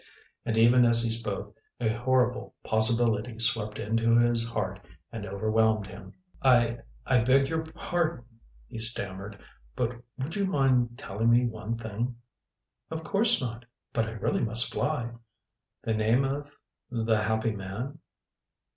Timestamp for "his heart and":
4.17-5.27